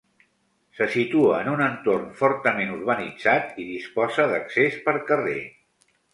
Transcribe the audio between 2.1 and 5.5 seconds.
fortament urbanitzat i disposa d'accés per carrer.